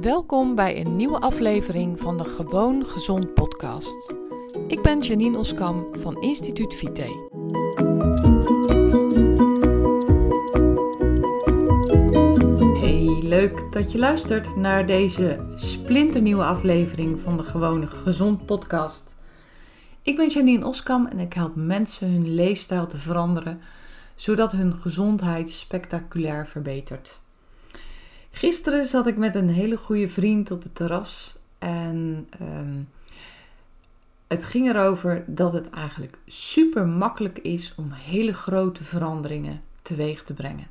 [0.00, 4.14] Welkom bij een nieuwe aflevering van de Gewoon Gezond podcast.
[4.68, 7.02] Ik ben Janine Oskam van Instituut Vite.
[12.80, 19.16] Hey, leuk dat je luistert naar deze splinternieuwe aflevering van de Gewone Gezond podcast.
[20.02, 23.60] Ik ben Janine Oskam en ik help mensen hun leefstijl te veranderen,
[24.14, 27.24] zodat hun gezondheid spectaculair verbetert.
[28.36, 32.82] Gisteren zat ik met een hele goede vriend op het terras en ehm,
[34.26, 40.34] het ging erover dat het eigenlijk super makkelijk is om hele grote veranderingen teweeg te
[40.34, 40.66] brengen.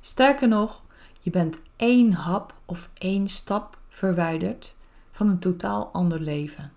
[0.00, 0.82] Sterker nog,
[1.20, 4.74] je bent één hap of één stap verwijderd
[5.12, 6.72] van een totaal ander leven.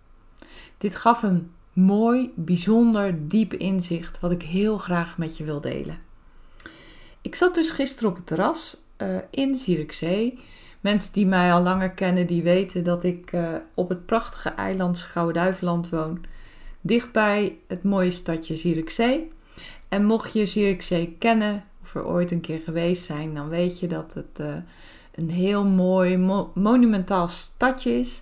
[0.77, 5.99] Dit gaf een mooi, bijzonder, diep inzicht wat ik heel graag met je wil delen.
[7.21, 10.39] Ik zat dus gisteren op het terras uh, in Zierikzee.
[10.79, 14.97] Mensen die mij al langer kennen, die weten dat ik uh, op het prachtige eiland
[14.97, 16.25] Schouwen-Duiveland woon.
[16.81, 19.31] Dichtbij het mooie stadje Zierikzee.
[19.87, 23.87] En mocht je Zierikzee kennen of er ooit een keer geweest zijn, dan weet je
[23.87, 24.55] dat het uh,
[25.15, 28.21] een heel mooi, mo monumentaal stadje is.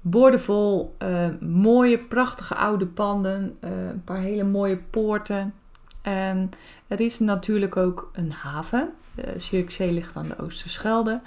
[0.00, 5.54] Boordevol uh, mooie, prachtige oude panden, een paar hele mooie poorten.
[6.02, 6.50] En
[6.86, 8.92] er is natuurlijk ook een haven.
[9.14, 11.20] De Zierikzee ligt aan de Oosterschelde.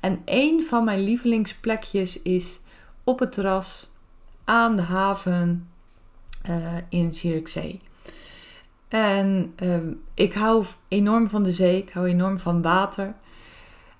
[0.00, 2.60] En een van mijn lievelingsplekjes is
[3.04, 3.90] op het terras
[4.44, 5.68] aan de haven
[6.48, 7.80] uh, in Zierikzee.
[8.88, 9.76] En uh,
[10.14, 13.14] ik hou enorm van de zee, ik hou enorm van water.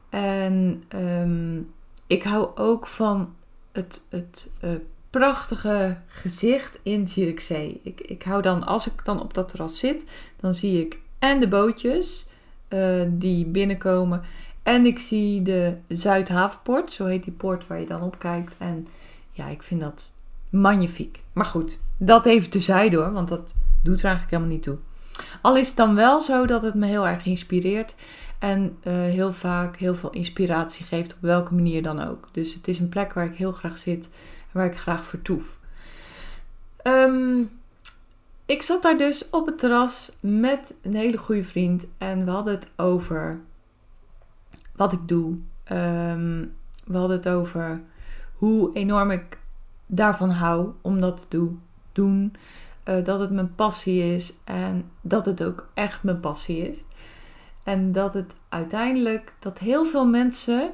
[0.09, 1.73] En um,
[2.07, 3.35] ik hou ook van
[3.73, 4.71] het, het uh,
[5.11, 7.81] prachtige gezicht in Zierikzee.
[7.83, 10.05] Ik, ik hou dan, als ik dan op dat terras zit,
[10.41, 12.27] dan zie ik en de bootjes
[12.71, 14.23] uh, die binnenkomen.
[14.63, 18.55] En ik zie de Zuidhavenpoort, zo heet die poort waar je dan op kijkt.
[18.59, 18.87] En
[19.31, 20.13] ja, ik vind dat
[20.49, 21.23] magnifiek.
[21.33, 24.77] Maar goed, dat even tezijde hoor, want dat doet er eigenlijk helemaal niet toe.
[25.43, 27.95] Al is het dan wel zo dat het me heel erg inspireert.
[28.39, 32.29] En uh, heel vaak heel veel inspiratie geeft, op welke manier dan ook.
[32.33, 35.59] Dus het is een plek waar ik heel graag zit en waar ik graag vertoef.
[36.85, 37.51] Um,
[38.51, 41.87] ik zat daar dus op het terras met een hele goede vriend.
[41.99, 43.41] En we hadden het over
[44.77, 45.27] wat ik doe.
[45.73, 46.55] Um,
[46.87, 47.81] we hadden het over
[48.35, 49.39] hoe enorm ik
[49.87, 51.51] daarvan hou om dat te
[51.93, 52.35] doen.
[52.85, 56.85] Uh, dat het mijn passie is en dat het ook echt mijn passie is.
[57.65, 60.71] En dat het uiteindelijk, dat heel veel mensen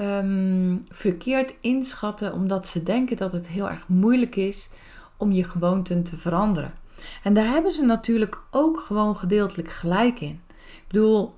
[0.00, 4.70] um, verkeerd inschatten omdat ze denken dat het heel erg moeilijk is
[5.16, 6.84] om je gewoonten te veranderen.
[7.22, 10.40] En daar hebben ze natuurlijk ook gewoon gedeeltelijk gelijk in.
[10.56, 11.34] Ik bedoel,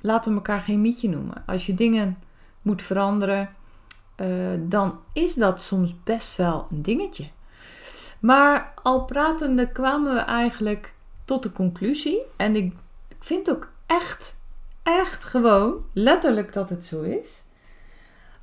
[0.00, 1.42] laten we elkaar geen mietje noemen.
[1.46, 2.18] Als je dingen
[2.62, 3.54] moet veranderen,
[4.16, 7.28] uh, dan is dat soms best wel een dingetje.
[8.20, 12.20] Maar al pratende kwamen we eigenlijk tot de conclusie.
[12.36, 12.72] En ik,
[13.08, 14.36] ik vind ook echt,
[14.82, 17.42] echt gewoon, letterlijk dat het zo is.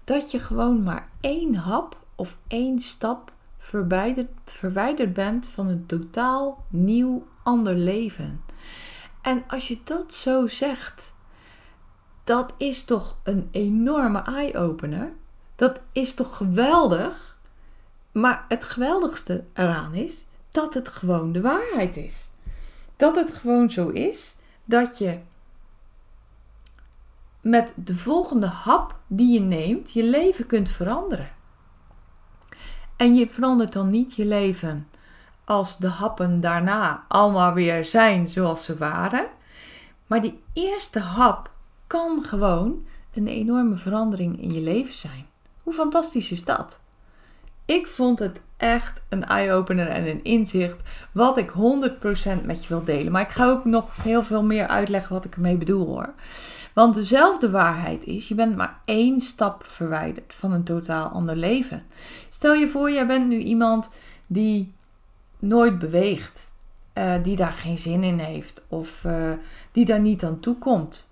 [0.03, 3.31] Dat je gewoon maar één hap of één stap
[3.69, 8.41] verwijderd, verwijderd bent van een totaal nieuw ander leven.
[9.21, 11.15] En als je dat zo zegt,
[12.23, 15.11] dat is toch een enorme eye-opener.
[15.55, 17.37] Dat is toch geweldig?
[18.11, 22.31] Maar het geweldigste eraan is dat het gewoon de waarheid is.
[22.95, 25.19] Dat het gewoon zo is dat je
[27.41, 31.37] met de volgende hap die je neemt je leven kunt veranderen.
[32.99, 34.87] En je verandert dan niet je leven
[35.43, 39.27] als de happen daarna allemaal weer zijn zoals ze waren.
[40.07, 41.51] Maar die eerste hap
[41.87, 45.25] kan gewoon een enorme verandering in je leven zijn.
[45.63, 46.81] Hoe fantastisch is dat?
[47.65, 50.81] Ik vond het echt een eye-opener en een inzicht
[51.11, 51.55] wat ik 100%
[52.45, 53.11] met je wil delen.
[53.11, 56.13] Maar ik ga ook nog heel veel meer uitleggen wat ik ermee bedoel hoor.
[56.73, 61.83] Want dezelfde waarheid is, je bent maar één stap verwijderd van een totaal ander leven.
[62.29, 63.89] Stel je voor, jij bent nu iemand
[64.27, 64.73] die
[65.39, 66.51] nooit beweegt,
[66.93, 69.31] uh, die daar geen zin in heeft of uh,
[69.71, 71.09] die daar niet aan toe komt.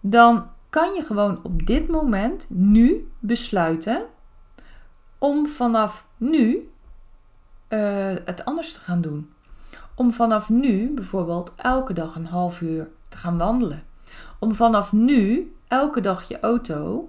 [0.00, 4.04] Dan kan je gewoon op dit moment, nu, besluiten
[5.18, 6.70] om vanaf nu
[7.68, 9.30] uh, het anders te gaan doen.
[9.94, 13.85] Om vanaf nu bijvoorbeeld elke dag een half uur te gaan wandelen
[14.38, 17.08] om vanaf nu elke dag je auto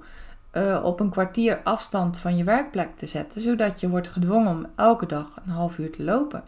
[0.53, 4.65] uh, op een kwartier afstand van je werkplek te zetten, zodat je wordt gedwongen om
[4.75, 6.43] elke dag een half uur te lopen.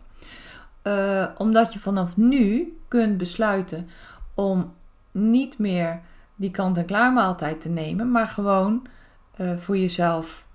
[0.84, 3.90] Uh, omdat je vanaf nu kunt besluiten
[4.34, 4.74] om
[5.12, 6.02] niet meer
[6.36, 8.88] die kant-en-klaar maaltijd te nemen, maar gewoon
[9.36, 10.46] eh, voor jezelf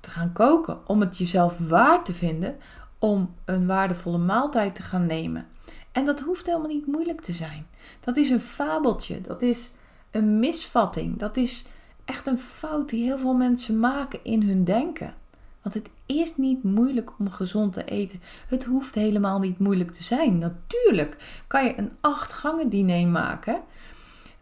[0.00, 0.88] te gaan koken.
[0.88, 2.56] Om het jezelf waar te vinden
[2.98, 5.46] om een waardevolle maaltijd te gaan nemen.
[5.94, 7.66] En dat hoeft helemaal niet moeilijk te zijn.
[8.00, 9.20] Dat is een fabeltje.
[9.20, 9.72] Dat is
[10.10, 11.18] een misvatting.
[11.18, 11.64] Dat is
[12.04, 15.14] echt een fout die heel veel mensen maken in hun denken.
[15.62, 18.20] Want het is niet moeilijk om gezond te eten.
[18.48, 20.38] Het hoeft helemaal niet moeilijk te zijn.
[20.38, 23.60] Natuurlijk kan je een acht gangen diner maken.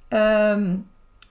[0.08, 0.76] Ehm,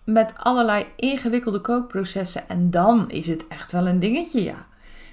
[0.04, 2.50] met allerlei ingewikkelde kookprocessen.
[2.50, 4.66] En dan is het echt wel een dingetje, ja.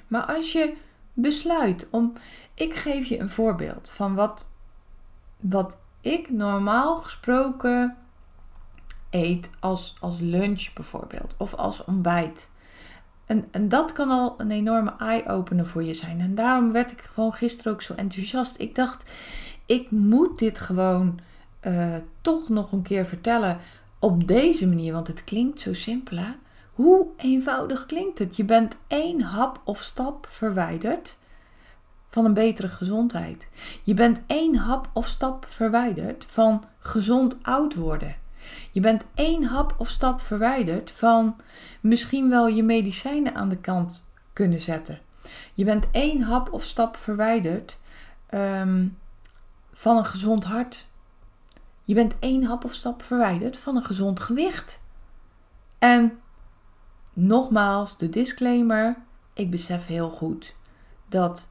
[0.07, 0.75] Maar als je
[1.13, 2.13] besluit om.
[2.55, 4.51] Ik geef je een voorbeeld van wat,
[5.41, 7.97] wat ik normaal gesproken
[9.11, 11.35] eet als, als lunch bijvoorbeeld.
[11.39, 12.51] Of als ontbijt.
[13.27, 16.21] En, en dat kan al een enorme eye-opener voor je zijn.
[16.21, 18.61] En daarom werd ik gewoon gisteren ook zo enthousiast.
[18.61, 19.11] Ik dacht,
[19.67, 21.21] ik moet dit gewoon
[21.67, 23.59] uh, toch nog een keer vertellen
[23.99, 24.93] op deze manier.
[24.93, 26.33] Want het klinkt zo simpel hè.
[26.73, 28.37] Hoe eenvoudig klinkt het?
[28.37, 31.17] Je bent één hap of stap verwijderd
[32.09, 33.49] van een betere gezondheid.
[33.83, 38.17] Je bent één hap of stap verwijderd van gezond oud worden.
[38.73, 41.37] Je bent één hap of stap verwijderd van
[41.81, 44.99] misschien wel je medicijnen aan de kant kunnen zetten.
[45.55, 47.79] Je bent één hap of stap verwijderd
[48.35, 48.99] um,
[49.73, 50.87] van een gezond hart.
[51.85, 54.81] Je bent één hap of stap verwijderd van een gezond gewicht.
[55.79, 56.21] En
[57.13, 58.97] nogmaals, de disclaimer:
[59.33, 60.55] ik besef heel goed
[61.09, 61.49] dat,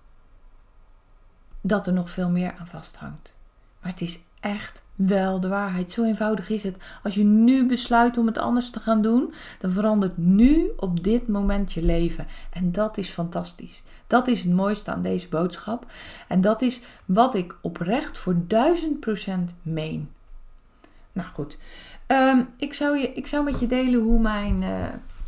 [1.67, 3.35] dat er nog veel meer aan vasthangt.
[3.81, 5.91] Maar het is echt wel de waarheid.
[5.91, 6.75] Zo eenvoudig is het.
[7.03, 11.27] Als je nu besluit om het anders te gaan doen, dan verandert nu op dit
[11.27, 12.27] moment je leven.
[12.49, 13.83] En dat is fantastisch.
[14.07, 15.85] Dat is het mooiste aan deze boodschap.
[16.27, 20.09] En dat is wat ik oprecht voor duizend procent meen.
[21.11, 21.57] Nou goed,
[22.07, 24.85] ehm, ik, zou je, ik zou met je delen hoe, mijn, uh,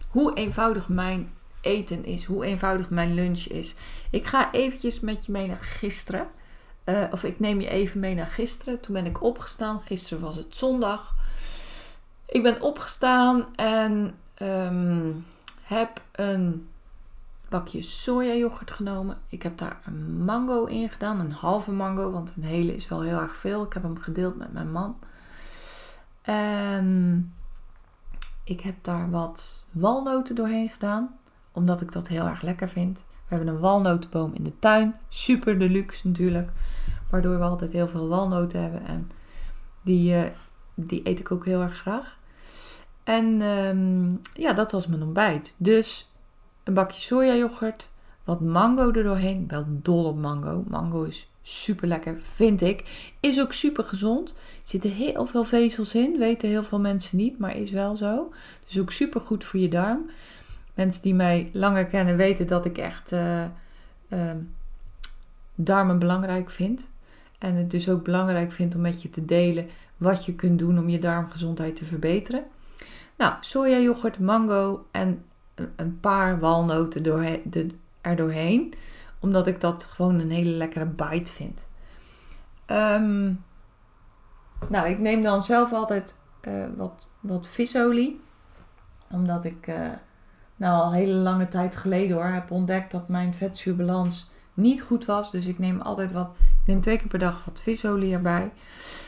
[0.09, 1.29] hoe eenvoudig mijn
[1.69, 3.75] eten is, hoe eenvoudig mijn lunch is.
[4.11, 6.27] Ik ga eventjes met je mee naar gisteren.
[6.85, 8.79] Uh, of ik neem je even mee naar gisteren.
[8.79, 9.81] Toen ben ik opgestaan.
[9.81, 11.15] Gisteren was het zondag.
[12.25, 15.25] Ik ben opgestaan en um,
[15.61, 16.67] heb een
[17.49, 19.17] bakje sojayoghurt genomen.
[19.29, 21.19] Ik heb daar een mango in gedaan.
[21.19, 23.63] Een halve mango, want een hele is wel heel erg veel.
[23.63, 24.99] Ik heb hem gedeeld met mijn man.
[26.21, 27.33] En
[28.43, 31.18] ik heb daar wat walnoten doorheen gedaan.
[31.51, 32.97] Omdat ik dat heel erg lekker vind.
[32.97, 34.95] We hebben een walnotenboom in de tuin.
[35.07, 36.49] Super deluxe natuurlijk.
[37.09, 38.85] Waardoor we altijd heel veel walnoten hebben.
[38.85, 39.11] En
[39.81, 40.23] die, uh,
[40.73, 42.17] die eet ik ook heel erg graag.
[43.03, 45.55] En um, ja, dat was mijn ontbijt.
[45.57, 46.11] Dus
[46.63, 47.89] een bakje sojayoghurt.
[48.23, 49.47] Wat mango er doorheen.
[49.47, 50.63] Wel dol op mango.
[50.67, 53.09] Mango is super lekker, vind ik.
[53.19, 54.29] Is ook super gezond.
[54.29, 56.17] Er zitten heel veel vezels in.
[56.17, 58.33] Weten heel veel mensen niet, maar is wel zo.
[58.65, 60.09] Dus ook super goed voor je darm.
[60.79, 63.43] Mensen die mij langer kennen weten dat ik echt uh,
[64.09, 64.31] uh,
[65.55, 66.91] darmen belangrijk vind.
[67.39, 69.67] En het dus ook belangrijk vind om met je te delen
[69.97, 72.43] wat je kunt doen om je darmgezondheid te verbeteren.
[73.15, 75.25] Nou, sojayoghurt, mango en
[75.75, 77.67] een paar walnoten door, de,
[78.01, 78.73] er doorheen.
[79.19, 81.67] Omdat ik dat gewoon een hele lekkere bite vind.
[82.67, 83.43] Um,
[84.69, 86.15] nou, ik neem dan zelf altijd
[86.47, 88.21] uh, wat, wat visolie.
[89.11, 89.75] Omdat ik uh,
[90.59, 95.31] nou al hele lange tijd geleden hoor heb ontdekt dat mijn vetzuurbalans niet goed was.
[95.31, 98.51] Dus ik neem altijd wat, ik neem twee keer per dag wat visolie erbij.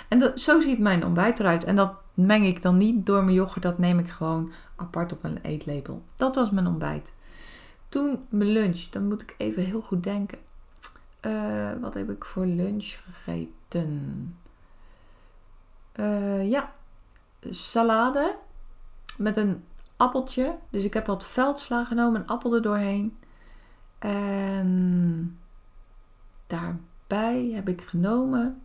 [0.07, 1.63] En zo ziet mijn ontbijt eruit.
[1.63, 5.23] En dat meng ik dan niet door mijn yoghurt, dat neem ik gewoon apart op
[5.23, 6.03] een eetlepel.
[6.15, 7.13] Dat was mijn ontbijt.
[7.89, 10.37] Toen mijn lunch, dan moet ik even heel goed denken.
[11.21, 14.35] Uh, wat heb ik voor lunch gegeten?
[15.95, 16.71] Uh, ja,
[17.49, 18.35] salade
[19.17, 19.63] met een
[20.01, 20.57] appeltje.
[20.69, 23.17] Dus ik heb wat veldsla genomen, een appel er doorheen.
[23.99, 25.39] En
[26.47, 28.63] daarbij heb ik genomen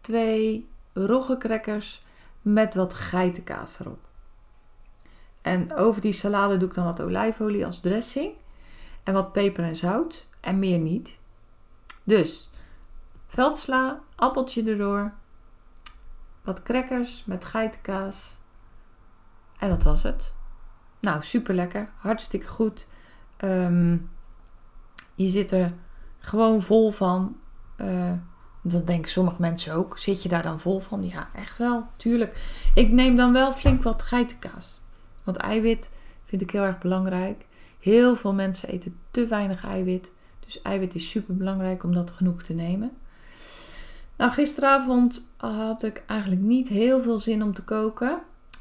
[0.00, 2.04] twee roggencrackers
[2.42, 3.98] met wat geitenkaas erop.
[5.42, 8.32] En over die salade doe ik dan wat olijfolie als dressing.
[9.02, 10.26] En wat peper en zout.
[10.40, 11.16] En meer niet.
[12.04, 12.50] Dus
[13.26, 15.12] veldsla, appeltje erdoor.
[16.42, 18.36] Wat crackers met geitenkaas.
[19.58, 20.36] En dat was het.
[21.00, 21.90] Nou, super lekker.
[21.96, 22.86] Hartstikke goed.
[23.44, 24.10] Um,
[25.14, 25.72] je zit er
[26.18, 27.36] gewoon vol van.
[27.80, 28.12] Uh,
[28.62, 29.98] dat denken sommige mensen ook.
[29.98, 31.06] Zit je daar dan vol van?
[31.06, 31.86] Ja, echt wel.
[31.96, 32.36] Tuurlijk.
[32.74, 34.80] Ik neem dan wel flink wat geitenkaas.
[35.24, 35.90] Want eiwit
[36.24, 37.46] vind ik heel erg belangrijk.
[37.80, 40.12] Heel veel mensen eten te weinig eiwit.
[40.44, 42.90] Dus eiwit is super belangrijk om dat genoeg te nemen.
[44.16, 48.20] Nou, gisteravond had ik eigenlijk niet heel veel zin om te koken.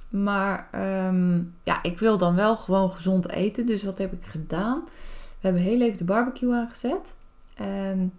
[0.10, 3.66] Maar ehm, ja, ik wil dan wel gewoon gezond eten.
[3.66, 4.84] Dus wat heb ik gedaan?
[4.84, 7.14] We hebben heel even de barbecue aangezet.
[7.56, 8.14] En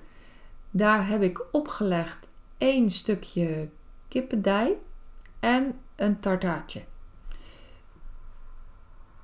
[0.70, 2.28] daar heb ik opgelegd
[2.58, 3.68] één stukje
[4.08, 4.78] kippendij
[5.40, 6.84] en een tartaartje.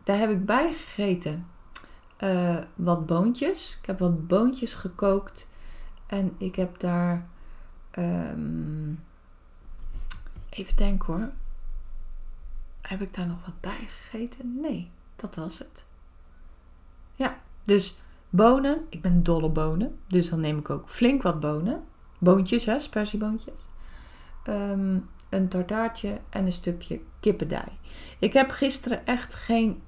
[0.04, 1.46] Daar heb ik bij gegeten
[2.18, 3.78] uh, wat boontjes.
[3.80, 5.48] Ik heb wat boontjes gekookt.
[6.06, 7.28] En ik heb daar.
[7.98, 9.04] Um,
[10.50, 11.30] even denken hoor.
[12.88, 14.60] Heb ik daar nog wat bij gegeten?
[14.60, 15.84] Nee, dat was het.
[17.14, 17.96] Ja, dus
[18.30, 18.86] bonen.
[18.88, 19.98] Ik ben dol op bonen.
[20.06, 21.84] Dus dan neem ik ook flink wat bonen.
[22.18, 23.58] Boontjes, hè, spersieboontjes.
[24.48, 27.78] Um, een tartaartje en een stukje kippendij.
[28.18, 29.82] Ik heb gisteren echt geen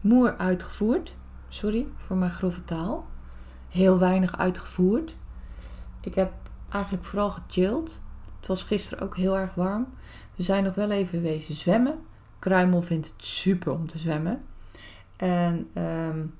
[0.00, 1.16] moer uitgevoerd.
[1.48, 3.06] Sorry voor mijn grove taal.
[3.68, 5.16] Heel weinig uitgevoerd.
[6.00, 6.32] Ik heb
[6.68, 8.00] eigenlijk vooral gechilled.
[8.38, 9.86] Het was gisteren ook heel erg warm.
[10.36, 11.98] We zijn nog wel even wezen zwemmen.
[12.38, 14.44] Kruimel vindt het super om te zwemmen.
[15.16, 16.34] En um,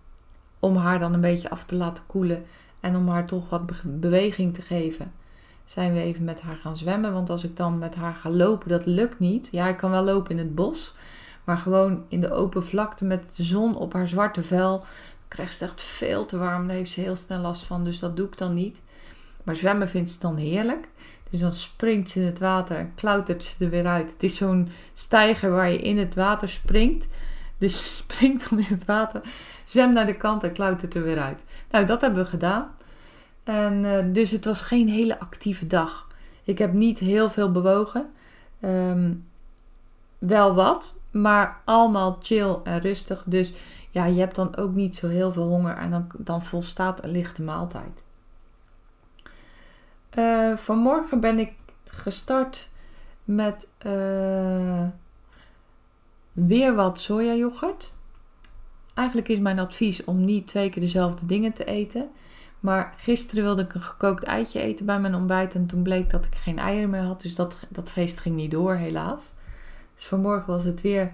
[0.61, 2.45] om haar dan een beetje af te laten koelen
[2.81, 5.13] en om haar toch wat beweging te geven,
[5.65, 7.13] zijn we even met haar gaan zwemmen.
[7.13, 9.49] Want als ik dan met haar ga lopen, dat lukt niet.
[9.51, 10.95] Ja, ik kan wel lopen in het bos,
[11.45, 14.85] maar gewoon in de open vlakte met de zon op haar zwarte vel
[15.29, 16.67] krijgt ze echt veel te warm.
[16.67, 18.81] Daar heeft ze heel snel last van, dus dat doe ik dan niet.
[19.43, 20.89] Maar zwemmen vindt ze dan heerlijk.
[21.37, 24.13] Dus dan springt ze in het water en klautert ze er weer uit.
[24.13, 27.07] Het is zo'n stijger waar je in het water springt.
[27.59, 29.21] Dus springt dan in het water,
[29.65, 31.45] zwemt naar de kant en klautert er weer uit.
[31.71, 32.71] Nou, dat hebben we gedaan.
[33.45, 36.07] En uh, dus het was geen hele actieve dag.
[36.45, 38.07] Ik heb niet heel veel bewogen.
[38.61, 39.27] Um,
[40.19, 43.23] wel wat, maar allemaal chill en rustig.
[43.27, 43.53] Dus
[43.91, 47.11] ja, je hebt dan ook niet zo heel veel honger en dan, dan volstaat een
[47.11, 48.05] lichte maaltijd.
[50.19, 51.53] Uh, vanmorgen ben ik
[51.85, 52.69] gestart
[53.25, 54.87] met uh,
[56.33, 57.93] weer wat sojayoghurt.
[58.95, 62.11] Eigenlijk is mijn advies om niet twee keer dezelfde dingen te eten.
[62.61, 65.55] Maar gisteren wilde ik een gekookt eitje eten bij mijn ontbijt.
[65.55, 67.21] En toen bleek dat ik geen eieren meer had.
[67.21, 69.33] Dus dat, dat feest ging niet door, helaas.
[69.95, 71.13] Dus vanmorgen was het weer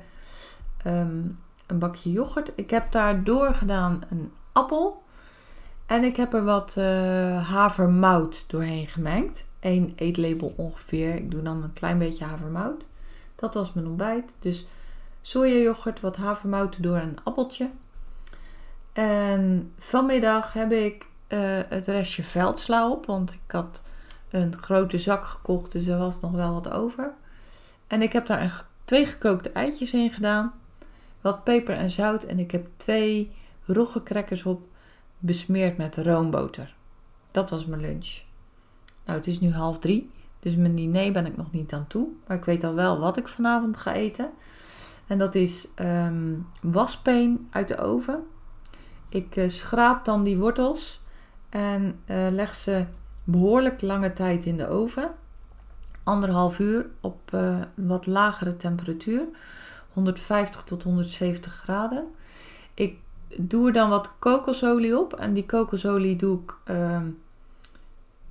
[0.77, 1.23] ehm,
[1.67, 2.53] een bakje yoghurt.
[2.55, 5.03] Ik heb daar doorgedaan een appel.
[5.93, 9.47] En ik heb er wat uh, havermout doorheen gemengd.
[9.61, 11.15] Eén eetlabel ongeveer.
[11.15, 12.87] Ik doe dan een klein beetje havermout.
[13.35, 14.35] Dat was mijn ontbijt.
[14.39, 14.67] Dus
[15.21, 17.71] sojayoghurt, wat havermout door een appeltje.
[18.93, 23.07] En vanmiddag heb ik uh, het restje veldsla op.
[23.07, 23.83] Want ik had
[24.31, 25.73] een grote zak gekocht.
[25.73, 27.13] Dus er was nog wel wat over.
[27.87, 30.53] En ik heb daar twee gekookte eitjes in gedaan.
[31.21, 32.25] Wat peper en zout.
[32.25, 33.33] En ik heb twee
[33.67, 34.71] roggencrackers op
[35.23, 36.75] besmeerd met roomboter.
[37.31, 38.21] Dat was mijn lunch.
[39.05, 40.11] Nou, het is nu half drie.
[40.41, 42.09] Dus mijn diner ben ik nog niet aan toe.
[42.27, 44.31] Maar ik weet al wel wat ik vanavond ga eten.
[45.07, 48.23] En dat is um, waspeen uit de oven.
[49.09, 51.01] Ik uh, schraap dan die wortels.
[51.49, 52.87] En uh, leg ze
[53.25, 55.15] behoorlijk lange tijd in de oven
[56.03, 59.25] anderhalf uur op uh, wat lagere temperatuur.
[59.93, 62.07] 150 tot 170 graden.
[62.75, 62.99] Ik
[63.41, 65.15] doe er dan wat kokosolie op.
[65.15, 67.03] En die kokosolie doe ik uh,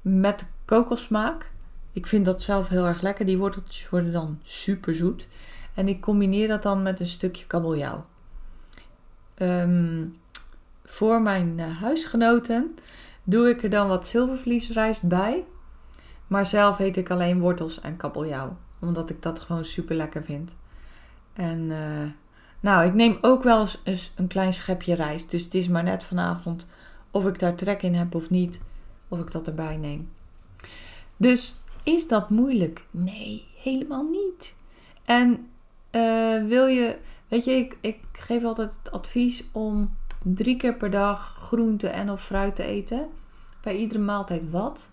[0.02, 1.52] met kokossmaak.
[1.92, 3.26] Ik vind dat zelf heel erg lekker.
[3.26, 5.28] Die worteltjes worden dan super zoet.
[5.74, 8.06] En ik combineer dat dan met een stukje kabeljauw.
[9.38, 10.18] Um,
[10.86, 12.76] voor mijn uh, huisgenoten
[13.24, 15.46] doe ik er dan wat zilvervliesrijst bij.
[16.28, 18.58] Maar zelf eet ik alleen wortels en kabeljauw.
[18.80, 20.52] Omdat ik dat gewoon super lekker vind.
[21.34, 22.10] En uh,
[22.62, 25.32] nou, ik neem ook wel eens een klein schepje rijst.
[25.32, 26.68] Dus het is maar net vanavond
[27.12, 28.62] of ik daar trek in heb of niet.
[29.08, 30.10] Of ik dat erbij neem.
[31.18, 32.86] Dus is dat moeilijk?
[32.92, 34.56] Nee, helemaal niet.
[35.06, 35.50] En
[35.92, 40.92] uh, wil je, weet je, ik, ik geef altijd het advies om drie keer per
[40.92, 43.08] dag groente en of fruit te eten.
[43.62, 44.90] Bij iedere maaltijd wat.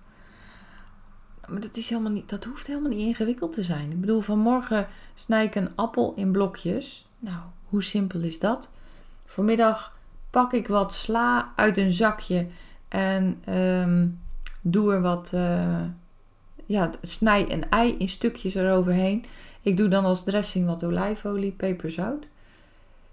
[1.49, 3.91] Maar dat, is helemaal niet, dat hoeft helemaal niet ingewikkeld te zijn.
[3.91, 7.08] Ik bedoel, vanmorgen snij ik een appel in blokjes.
[7.19, 8.71] Nou, hoe simpel is dat?
[9.25, 9.97] Vanmiddag
[10.31, 12.47] pak ik wat sla uit een zakje
[12.89, 14.21] en um,
[14.61, 15.31] doe er wat.
[15.35, 15.83] Uh,
[16.67, 19.25] ja, snij een ei in stukjes eroverheen.
[19.63, 22.29] Ik doe dan als dressing wat olijfolie, peperzout.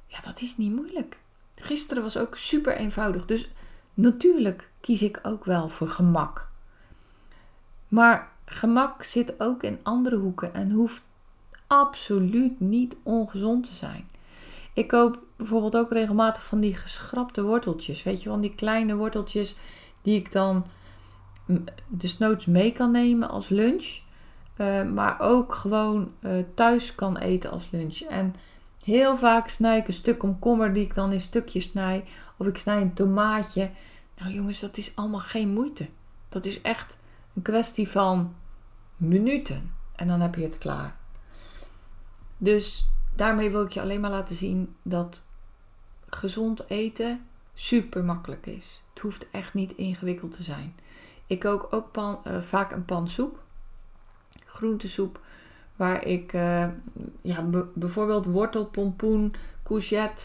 [0.07, 1.17] Ja, dat is niet moeilijk.
[1.55, 3.25] Gisteren was ook super eenvoudig.
[3.25, 3.49] Dus
[3.93, 6.47] natuurlijk kies ik ook wel voor gemak.
[7.87, 11.01] Maar gemak zit ook in andere hoeken en hoeft
[11.67, 14.07] absoluut niet ongezond te zijn.
[14.73, 18.03] Ik koop bijvoorbeeld ook regelmatig van die geschrapte worteltjes.
[18.03, 19.55] Weet je, van die kleine worteltjes
[20.01, 20.65] die ik dan
[21.87, 23.99] desnoods mee kan nemen als lunch.
[24.57, 27.99] Uh, maar ook gewoon uh, thuis kan eten als lunch.
[27.99, 28.35] En
[28.83, 32.05] heel vaak snij ik een stuk komkommer die ik dan in stukjes snij.
[32.37, 33.71] Of ik snij een tomaatje.
[34.17, 35.87] Nou jongens, dat is allemaal geen moeite.
[36.29, 36.97] Dat is echt
[37.33, 38.35] een kwestie van
[38.95, 39.71] minuten.
[39.95, 40.95] En dan heb je het klaar.
[42.37, 45.23] Dus daarmee wil ik je alleen maar laten zien dat
[46.09, 48.83] gezond eten super makkelijk is.
[48.93, 50.75] Het hoeft echt niet ingewikkeld te zijn.
[51.27, 53.43] Ik kook ook uh, vaak een pan soep.
[54.45, 55.19] Groentesoep.
[55.75, 56.67] Waar ik uh,
[57.21, 60.23] ja, bijvoorbeeld wortel, pompoen, courgette,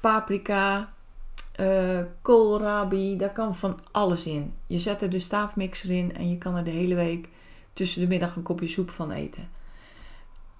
[0.00, 0.92] paprika,
[1.60, 3.16] uh, koolrabi.
[3.16, 4.54] Daar kan van alles in.
[4.66, 7.28] Je zet er de staafmixer in en je kan er de hele week
[7.72, 9.48] tussen de middag een kopje soep van eten.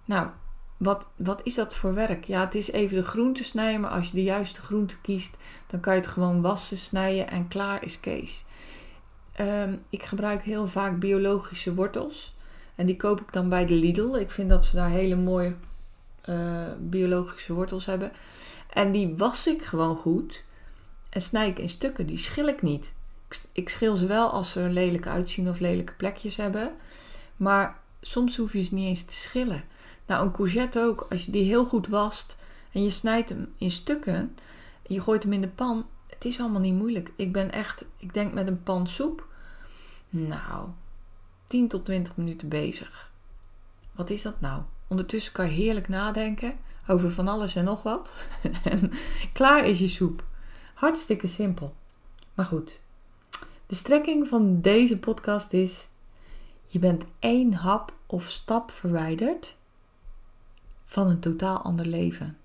[0.04, 0.28] Nou,
[0.76, 2.24] wat, wat is dat voor werk?
[2.24, 5.80] Ja, het is even de groente snijden, maar als je de juiste groente kiest, dan
[5.80, 8.44] kan je het gewoon wassen, snijden en klaar is Kees.
[9.40, 12.34] Um, ik gebruik heel vaak biologische wortels.
[12.74, 14.14] En die koop ik dan bij de Lidl.
[14.14, 15.54] Ik vind dat ze daar hele mooie
[16.28, 18.12] uh, biologische wortels hebben.
[18.70, 20.44] En die was ik gewoon goed.
[21.08, 22.06] En snij ik in stukken.
[22.06, 22.94] Die schil ik niet.
[23.28, 26.72] Ik, ik schil ze wel als ze er lelijk uitzien of lelijke plekjes hebben.
[27.36, 29.64] Maar soms hoef je ze niet eens te schillen.
[30.06, 31.06] Nou, een courgette ook.
[31.10, 32.36] Als je die heel goed wast
[32.72, 34.14] en je snijdt hem in stukken.
[34.82, 35.86] En je gooit hem in de pan.
[36.06, 37.12] Het is allemaal niet moeilijk.
[37.16, 39.26] Ik ben echt, ik denk met een pan soep.
[40.08, 40.68] Nou,
[41.46, 43.12] 10 tot 20 minuten bezig.
[43.92, 44.62] Wat is dat nou?
[44.88, 46.54] Ondertussen kan je heerlijk nadenken
[46.86, 48.14] over van alles en nog wat.
[48.64, 48.90] en
[49.32, 50.24] klaar is je soep.
[50.74, 51.74] Hartstikke simpel.
[52.34, 52.80] Maar goed.
[53.66, 55.88] De strekking van deze podcast is:
[56.66, 59.56] je bent één hap of stap verwijderd
[60.84, 62.36] van een totaal ander leven.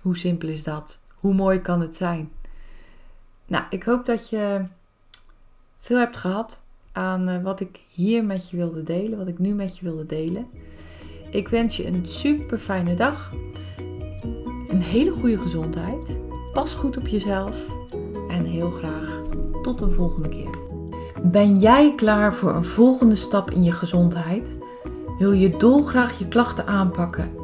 [0.00, 1.00] Hoe simpel is dat?
[1.14, 2.30] Hoe mooi kan het zijn?
[3.46, 4.64] Nou, ik hoop dat je
[5.80, 9.54] veel hebt gehad aan eh, wat ik hier met je wilde delen, wat ik nu
[9.54, 10.46] met je wilde delen.
[11.30, 13.32] Ik wens je een super fijne dag,
[14.68, 16.16] een hele goede gezondheid.
[16.52, 17.66] Pas goed op jezelf
[18.28, 19.20] en heel graag
[19.62, 20.50] tot een volgende keer.
[21.22, 24.56] Ben jij klaar voor een volgende stap in je gezondheid?
[25.18, 27.41] Wil je dolgraag je klachten aanpakken